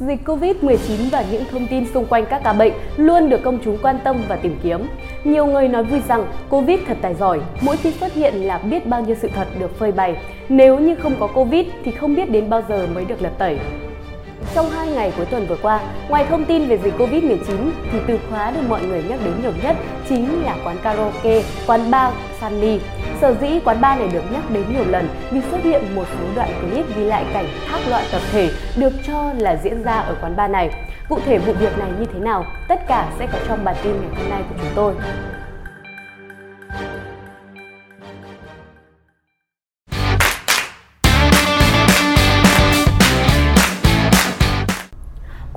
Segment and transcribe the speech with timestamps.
[0.00, 3.78] Dịch Covid-19 và những thông tin xung quanh các ca bệnh luôn được công chúng
[3.82, 4.86] quan tâm và tìm kiếm.
[5.24, 8.86] Nhiều người nói vui rằng Covid thật tài giỏi, mỗi khi xuất hiện là biết
[8.86, 10.16] bao nhiêu sự thật được phơi bày.
[10.48, 13.58] Nếu như không có Covid thì không biết đến bao giờ mới được lật tẩy.
[14.54, 18.18] Trong hai ngày cuối tuần vừa qua, ngoài thông tin về dịch Covid-19 thì từ
[18.30, 19.76] khóa được mọi người nhắc đến nhiều nhất
[20.08, 22.78] chính là quán karaoke, quán bar Sunny.
[23.20, 26.24] Sở dĩ quán bar này được nhắc đến nhiều lần vì xuất hiện một số
[26.34, 30.16] đoạn clip ghi lại cảnh thác loạn tập thể được cho là diễn ra ở
[30.20, 30.70] quán bar này.
[31.08, 32.44] Cụ thể vụ việc này như thế nào?
[32.68, 34.94] Tất cả sẽ có trong bản tin ngày hôm nay của chúng tôi.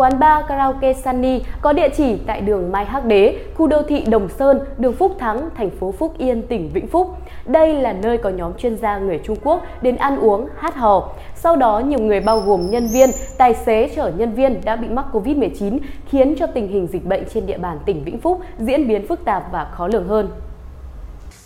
[0.03, 3.99] Quán bar karaoke Sunny có địa chỉ tại đường Mai Hắc Đế, khu đô thị
[3.99, 7.16] Đồng Sơn, đường Phúc Thắng, thành phố Phúc Yên, tỉnh Vĩnh Phúc.
[7.45, 11.09] Đây là nơi có nhóm chuyên gia người Trung Quốc đến ăn uống, hát hò.
[11.35, 14.87] Sau đó, nhiều người bao gồm nhân viên, tài xế chở nhân viên đã bị
[14.87, 15.79] mắc Covid-19,
[16.10, 19.26] khiến cho tình hình dịch bệnh trên địa bàn tỉnh Vĩnh Phúc diễn biến phức
[19.26, 20.29] tạp và khó lường hơn.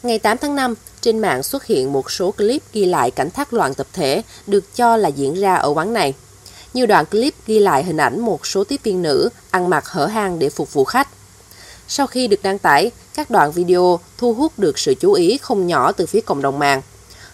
[0.04, 3.54] Ngày 8 tháng 5, trên mạng xuất hiện một số clip ghi lại cảnh thác
[3.54, 6.14] loạn tập thể được cho là diễn ra ở quán này.
[6.74, 10.06] Nhiều đoạn clip ghi lại hình ảnh một số tiếp viên nữ ăn mặc hở
[10.06, 11.08] hang để phục vụ khách.
[11.88, 15.68] Sau khi được đăng tải, các đoạn video thu hút được sự chú ý không
[15.68, 16.82] nhỏ từ phía cộng đồng mạng.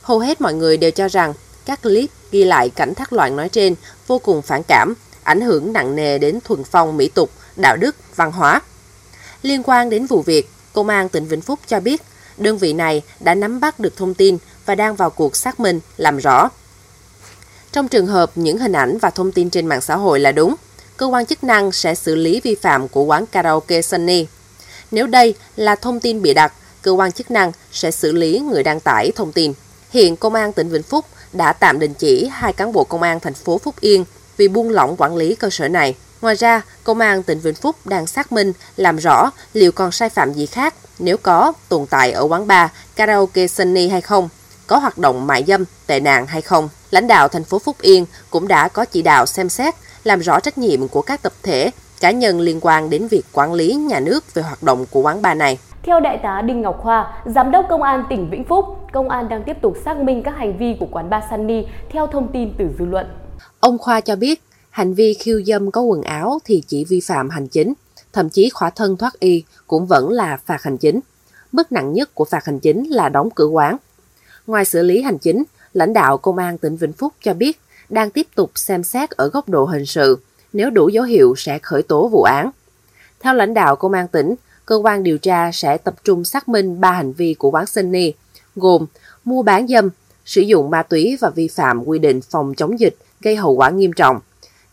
[0.01, 1.33] Hầu hết mọi người đều cho rằng
[1.65, 3.75] các clip ghi lại cảnh thác loạn nói trên
[4.07, 7.95] vô cùng phản cảm, ảnh hưởng nặng nề đến thuần phong mỹ tục, đạo đức,
[8.15, 8.61] văn hóa.
[9.41, 12.01] Liên quan đến vụ việc, Công an tỉnh Vĩnh Phúc cho biết
[12.37, 15.79] đơn vị này đã nắm bắt được thông tin và đang vào cuộc xác minh,
[15.97, 16.49] làm rõ.
[17.73, 20.55] Trong trường hợp những hình ảnh và thông tin trên mạng xã hội là đúng,
[20.97, 24.27] cơ quan chức năng sẽ xử lý vi phạm của quán karaoke Sunny.
[24.91, 28.63] Nếu đây là thông tin bịa đặt, cơ quan chức năng sẽ xử lý người
[28.63, 29.53] đăng tải thông tin.
[29.89, 33.19] Hiện Công an tỉnh Vĩnh Phúc đã tạm đình chỉ hai cán bộ công an
[33.19, 34.05] thành phố Phúc Yên
[34.37, 35.95] vì buông lỏng quản lý cơ sở này.
[36.21, 40.09] Ngoài ra, Công an tỉnh Vĩnh Phúc đang xác minh, làm rõ liệu còn sai
[40.09, 44.29] phạm gì khác, nếu có, tồn tại ở quán bar, karaoke Sunny hay không,
[44.67, 46.69] có hoạt động mại dâm, tệ nạn hay không.
[46.93, 50.39] Lãnh đạo thành phố Phúc Yên cũng đã có chỉ đạo xem xét, làm rõ
[50.39, 51.69] trách nhiệm của các tập thể,
[52.01, 55.21] cá nhân liên quan đến việc quản lý nhà nước về hoạt động của quán
[55.21, 55.59] bar này.
[55.83, 59.29] Theo Đại tá Đinh Ngọc Khoa, Giám đốc Công an tỉnh Vĩnh Phúc, Công an
[59.29, 62.53] đang tiếp tục xác minh các hành vi của quán bar Sunny theo thông tin
[62.57, 63.05] từ dư luận.
[63.59, 67.29] Ông Khoa cho biết, hành vi khiêu dâm có quần áo thì chỉ vi phạm
[67.29, 67.73] hành chính,
[68.13, 70.99] thậm chí khỏa thân thoát y cũng vẫn là phạt hành chính.
[71.51, 73.77] Mức nặng nhất của phạt hành chính là đóng cửa quán.
[74.47, 75.43] Ngoài xử lý hành chính,
[75.73, 79.27] lãnh đạo Công an tỉnh Vĩnh Phúc cho biết đang tiếp tục xem xét ở
[79.27, 80.19] góc độ hình sự,
[80.53, 82.51] nếu đủ dấu hiệu sẽ khởi tố vụ án.
[83.19, 84.35] Theo lãnh đạo Công an tỉnh,
[84.65, 88.13] cơ quan điều tra sẽ tập trung xác minh ba hành vi của quán Sunny,
[88.55, 88.85] gồm
[89.23, 89.89] mua bán dâm,
[90.25, 93.69] sử dụng ma túy và vi phạm quy định phòng chống dịch gây hậu quả
[93.69, 94.19] nghiêm trọng.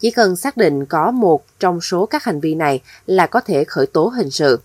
[0.01, 3.65] Chỉ cần xác định có một trong số các hành vi này là có thể
[3.65, 4.61] khởi tố hình sự.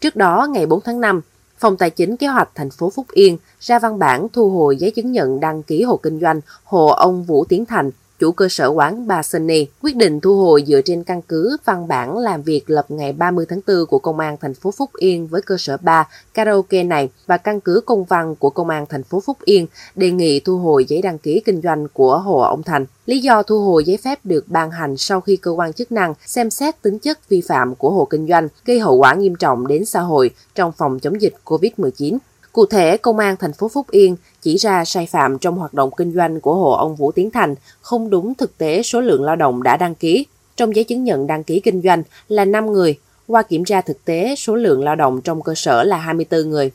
[0.00, 1.20] Trước đó, ngày 4 tháng 5,
[1.60, 4.90] Phòng Tài chính Kế hoạch thành phố Phúc Yên ra văn bản thu hồi giấy
[4.90, 8.68] chứng nhận đăng ký hộ kinh doanh hộ ông Vũ Tiến Thành, chủ cơ sở
[8.68, 12.70] quán Ba Sunny, quyết định thu hồi dựa trên căn cứ văn bản làm việc
[12.70, 15.76] lập ngày 30 tháng 4 của Công an thành phố Phúc Yên với cơ sở
[15.76, 19.66] 3 karaoke này và căn cứ công văn của Công an thành phố Phúc Yên
[19.94, 22.86] đề nghị thu hồi giấy đăng ký kinh doanh của Hồ ông Thành.
[23.06, 26.14] Lý do thu hồi giấy phép được ban hành sau khi cơ quan chức năng
[26.26, 29.66] xem xét tính chất vi phạm của hộ kinh doanh gây hậu quả nghiêm trọng
[29.66, 32.18] đến xã hội trong phòng chống dịch COVID-19.
[32.52, 35.90] Cụ thể, Công an thành phố Phúc Yên chỉ ra sai phạm trong hoạt động
[35.96, 39.36] kinh doanh của hộ ông Vũ Tiến Thành không đúng thực tế số lượng lao
[39.36, 40.26] động đã đăng ký.
[40.56, 44.04] Trong giấy chứng nhận đăng ký kinh doanh là 5 người, qua kiểm tra thực
[44.04, 46.70] tế số lượng lao động trong cơ sở là 24 người.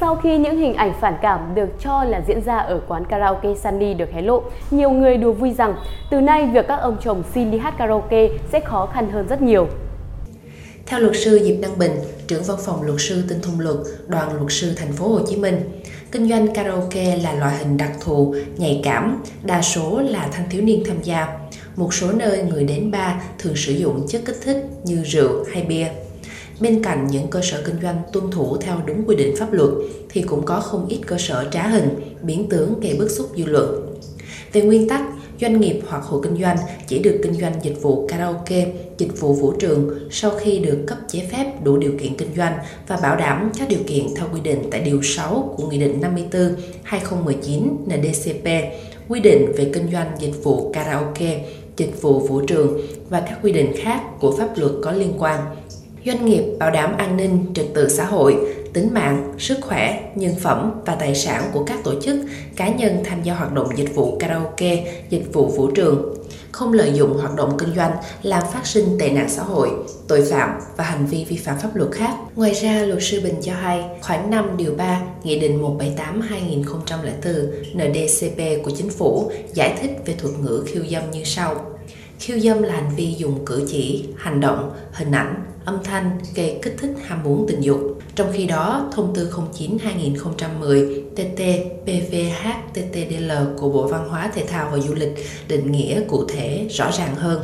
[0.00, 3.54] Sau khi những hình ảnh phản cảm được cho là diễn ra ở quán karaoke
[3.54, 5.76] Sunny được hé lộ, nhiều người đùa vui rằng
[6.10, 9.42] từ nay việc các ông chồng xin đi hát karaoke sẽ khó khăn hơn rất
[9.42, 9.66] nhiều.
[10.90, 11.92] Theo luật sư Diệp Đăng Bình,
[12.26, 15.36] trưởng văn phòng luật sư Tinh thông luật, đoàn luật sư thành phố Hồ Chí
[15.36, 15.60] Minh,
[16.12, 20.62] kinh doanh karaoke là loại hình đặc thù, nhạy cảm, đa số là thanh thiếu
[20.62, 21.38] niên tham gia.
[21.76, 25.62] Một số nơi người đến bar thường sử dụng chất kích thích như rượu hay
[25.62, 25.88] bia.
[26.60, 29.70] Bên cạnh những cơ sở kinh doanh tuân thủ theo đúng quy định pháp luật
[30.08, 31.88] thì cũng có không ít cơ sở trá hình,
[32.22, 33.96] biến tướng gây bức xúc dư luận.
[34.52, 35.02] Về nguyên tắc,
[35.40, 36.56] doanh nghiệp hoặc hộ kinh doanh
[36.86, 38.66] chỉ được kinh doanh dịch vụ karaoke,
[38.98, 42.58] dịch vụ vũ trường sau khi được cấp giấy phép đủ điều kiện kinh doanh
[42.88, 46.00] và bảo đảm các điều kiện theo quy định tại Điều 6 của Nghị định
[46.90, 48.46] 54-2019 NDCP
[49.08, 51.44] quy định về kinh doanh dịch vụ karaoke,
[51.76, 55.40] dịch vụ vũ trường và các quy định khác của pháp luật có liên quan.
[56.06, 58.36] Doanh nghiệp bảo đảm an ninh trật tự xã hội
[58.72, 62.16] tính mạng, sức khỏe, nhân phẩm và tài sản của các tổ chức,
[62.56, 66.14] cá nhân tham gia hoạt động dịch vụ karaoke, dịch vụ vũ trường,
[66.52, 69.70] không lợi dụng hoạt động kinh doanh làm phát sinh tệ nạn xã hội,
[70.08, 72.14] tội phạm và hành vi vi phạm pháp luật khác.
[72.36, 78.64] Ngoài ra, luật sư Bình cho hay, khoảng 5 điều 3 Nghị định 178-2004 NDCP
[78.64, 81.69] của chính phủ giải thích về thuật ngữ khiêu dâm như sau.
[82.20, 86.58] Khiêu dâm là hành vi dùng cử chỉ, hành động, hình ảnh, âm thanh gây
[86.62, 87.80] kích thích ham muốn tình dục.
[88.14, 91.42] Trong khi đó, thông tư 09-2010 TT
[91.84, 95.14] PVH TTDL của Bộ Văn hóa Thể thao và Du lịch
[95.48, 97.42] định nghĩa cụ thể rõ ràng hơn.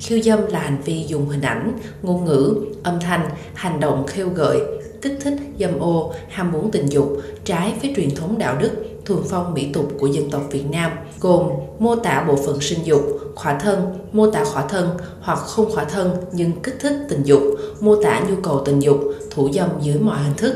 [0.00, 4.28] Khiêu dâm là hành vi dùng hình ảnh, ngôn ngữ, âm thanh, hành động khêu
[4.28, 4.58] gợi,
[5.02, 8.70] kích thích, dâm ô, ham muốn tình dục, trái với truyền thống đạo đức,
[9.04, 12.78] thuần phong mỹ tục của dân tộc Việt Nam, gồm mô tả bộ phận sinh
[12.84, 13.00] dục,
[13.34, 13.80] khỏa thân,
[14.12, 14.88] mô tả khỏa thân
[15.20, 17.42] hoặc không khỏa thân nhưng kích thích tình dục,
[17.80, 19.00] mô tả nhu cầu tình dục,
[19.30, 20.54] thủ dâm dưới mọi hình thức.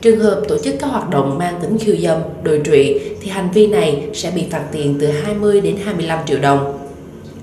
[0.00, 3.50] Trường hợp tổ chức các hoạt động mang tính khiêu dâm, đồi trụy thì hành
[3.54, 6.85] vi này sẽ bị phạt tiền từ 20 đến 25 triệu đồng.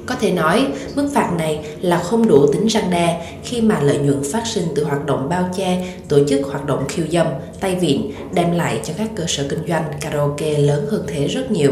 [0.06, 3.98] Có thể nói, mức phạt này là không đủ tính răng đe khi mà lợi
[3.98, 7.28] nhuận phát sinh từ hoạt động bao che, tổ chức hoạt động khiêu dâm,
[7.60, 8.02] tay vịn
[8.34, 11.72] đem lại cho các cơ sở kinh doanh karaoke lớn hơn thế rất nhiều.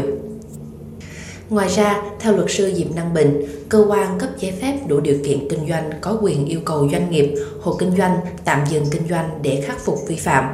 [1.50, 5.16] Ngoài ra, theo luật sư Diệp Năng Bình, cơ quan cấp giấy phép đủ điều
[5.24, 9.08] kiện kinh doanh có quyền yêu cầu doanh nghiệp, hộ kinh doanh tạm dừng kinh
[9.10, 10.44] doanh để khắc phục vi phạm.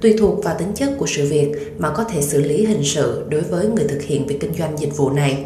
[0.00, 3.24] Tùy thuộc vào tính chất của sự việc mà có thể xử lý hình sự
[3.28, 5.44] đối với người thực hiện việc kinh doanh dịch vụ này.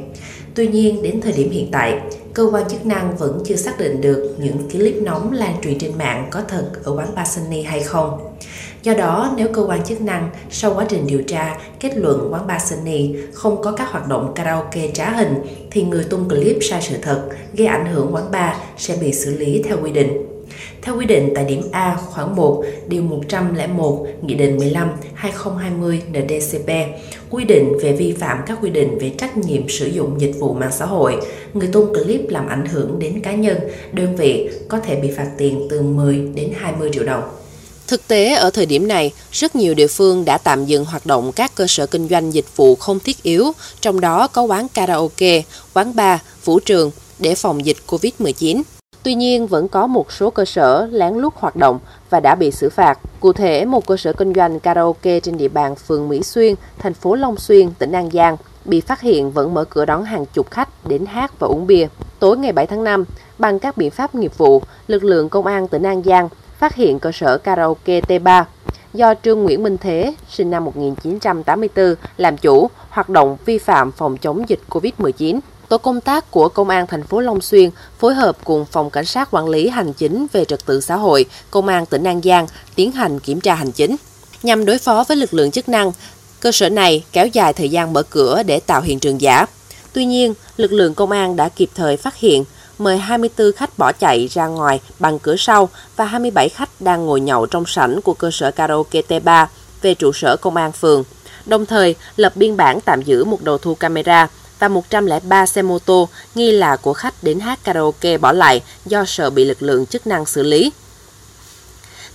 [0.59, 2.01] Tuy nhiên, đến thời điểm hiện tại,
[2.35, 5.99] cơ quan chức năng vẫn chưa xác định được những clip nóng lan truyền trên
[5.99, 8.37] mạng có thật ở quán Bar Sunny hay không.
[8.83, 12.47] Do đó, nếu cơ quan chức năng sau quá trình điều tra kết luận quán
[12.47, 15.35] Bar Sunny không có các hoạt động karaoke trá hình
[15.71, 19.39] thì người tung clip sai sự thật gây ảnh hưởng quán bar sẽ bị xử
[19.39, 20.38] lý theo quy định.
[20.83, 26.71] Theo quy định tại điểm A khoảng 1 điều 101 Nghị định 15 2020 NDCP
[27.31, 30.55] quy định về vi phạm các quy định về trách nhiệm sử dụng dịch vụ
[30.55, 31.17] mạng xã hội,
[31.55, 33.59] người tung clip làm ảnh hưởng đến cá nhân,
[33.93, 37.23] đơn vị có thể bị phạt tiền từ 10 đến 20 triệu đồng.
[37.87, 41.33] Thực tế ở thời điểm này, rất nhiều địa phương đã tạm dừng hoạt động
[41.33, 45.43] các cơ sở kinh doanh dịch vụ không thiết yếu, trong đó có quán karaoke,
[45.75, 48.63] quán bar, vũ trường để phòng dịch COVID-19.
[49.09, 51.79] Tuy nhiên, vẫn có một số cơ sở lén lút hoạt động
[52.11, 52.99] và đã bị xử phạt.
[53.21, 56.95] Cụ thể, một cơ sở kinh doanh karaoke trên địa bàn phường Mỹ Xuyên, thành
[56.95, 60.51] phố Long Xuyên, tỉnh An Giang bị phát hiện vẫn mở cửa đón hàng chục
[60.51, 61.89] khách đến hát và uống bia.
[62.19, 63.05] Tối ngày 7 tháng 5,
[63.39, 66.29] bằng các biện pháp nghiệp vụ, lực lượng công an tỉnh An Giang
[66.59, 68.45] phát hiện cơ sở karaoke T3
[68.95, 74.17] do Trương Nguyễn Minh Thế, sinh năm 1984, làm chủ, hoạt động vi phạm phòng
[74.17, 75.41] chống dịch COVID-19.
[75.69, 79.05] Tổ công tác của Công an thành phố Long Xuyên phối hợp cùng Phòng Cảnh
[79.05, 82.47] sát Quản lý Hành chính về trật tự xã hội, Công an tỉnh An Giang
[82.75, 83.97] tiến hành kiểm tra hành chính.
[84.43, 85.93] Nhằm đối phó với lực lượng chức năng,
[86.41, 89.47] cơ sở này kéo dài thời gian mở cửa để tạo hiện trường giả.
[89.93, 92.45] Tuy nhiên, lực lượng công an đã kịp thời phát hiện,
[92.79, 97.21] mời 24 khách bỏ chạy ra ngoài bằng cửa sau và 27 khách đang ngồi
[97.21, 99.47] nhậu trong sảnh của cơ sở karaoke T3
[99.83, 101.05] về trụ sở công an phường.
[101.47, 104.29] Đồng thời, lập biên bản tạm giữ một đầu thu camera
[104.59, 109.05] và 103 xe mô tô nghi là của khách đến hát karaoke bỏ lại do
[109.05, 110.73] sợ bị lực lượng chức năng xử lý.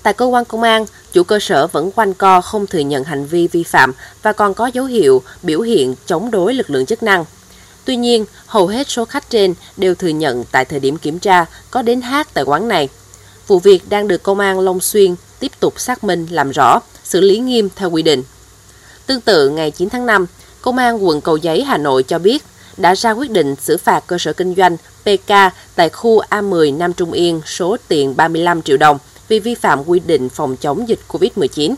[0.03, 3.25] Tại cơ quan công an, chủ cơ sở vẫn quanh co không thừa nhận hành
[3.25, 7.03] vi vi phạm và còn có dấu hiệu biểu hiện chống đối lực lượng chức
[7.03, 7.25] năng.
[7.85, 11.45] Tuy nhiên, hầu hết số khách trên đều thừa nhận tại thời điểm kiểm tra
[11.71, 12.89] có đến hát tại quán này.
[13.47, 17.21] Vụ việc đang được công an Long Xuyên tiếp tục xác minh làm rõ, xử
[17.21, 18.23] lý nghiêm theo quy định.
[19.05, 20.25] Tương tự, ngày 9 tháng 5,
[20.63, 22.43] Công an quận Cầu Giấy, Hà Nội cho biết
[22.77, 25.33] đã ra quyết định xử phạt cơ sở kinh doanh PK
[25.75, 29.99] tại khu A10 Nam Trung Yên số tiền 35 triệu đồng vì vi phạm quy
[29.99, 31.75] định phòng chống dịch COVID-19.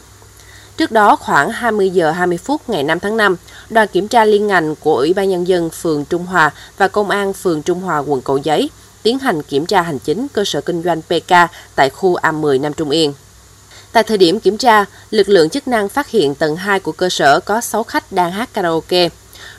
[0.78, 3.36] Trước đó, khoảng 20 giờ 20 phút ngày 5 tháng 5,
[3.70, 7.10] đoàn kiểm tra liên ngành của Ủy ban Nhân dân phường Trung Hòa và Công
[7.10, 8.70] an phường Trung Hòa quận Cầu Giấy
[9.04, 11.34] tiến hành kiểm tra hành chính cơ sở kinh doanh PK
[11.76, 13.14] tại khu A10 Nam Trung Yên.
[13.96, 17.10] Tại thời điểm kiểm tra, lực lượng chức năng phát hiện tầng 2 của cơ
[17.10, 19.10] sở có 6 khách đang hát karaoke.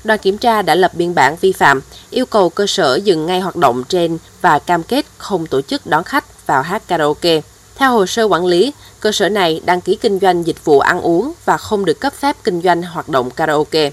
[0.05, 3.41] Đoàn kiểm tra đã lập biên bản vi phạm, yêu cầu cơ sở dừng ngay
[3.41, 7.41] hoạt động trên và cam kết không tổ chức đón khách vào hát karaoke.
[7.75, 11.01] Theo hồ sơ quản lý, cơ sở này đăng ký kinh doanh dịch vụ ăn
[11.01, 13.91] uống và không được cấp phép kinh doanh hoạt động karaoke.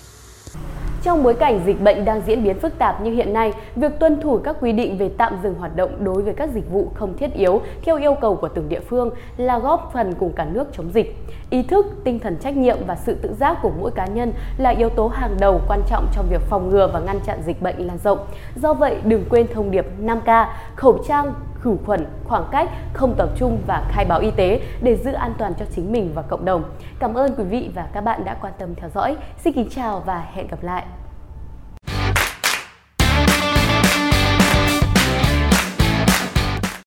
[1.04, 4.22] Trong bối cảnh dịch bệnh đang diễn biến phức tạp như hiện nay, việc tuân
[4.22, 7.18] thủ các quy định về tạm dừng hoạt động đối với các dịch vụ không
[7.18, 10.68] thiết yếu theo yêu cầu của từng địa phương là góp phần cùng cả nước
[10.74, 11.18] chống dịch.
[11.50, 14.70] Ý thức, tinh thần trách nhiệm và sự tự giác của mỗi cá nhân là
[14.70, 17.88] yếu tố hàng đầu quan trọng trong việc phòng ngừa và ngăn chặn dịch bệnh
[17.88, 18.20] lan rộng.
[18.56, 20.46] Do vậy, đừng quên thông điệp 5K,
[20.76, 21.34] khẩu trang,
[21.64, 25.34] khử khuẩn, khoảng cách, không tập trung và khai báo y tế để giữ an
[25.38, 26.64] toàn cho chính mình và cộng đồng.
[27.00, 29.18] Cảm ơn quý vị và các bạn đã quan tâm theo dõi.
[29.38, 30.84] Xin kính chào và hẹn gặp lại.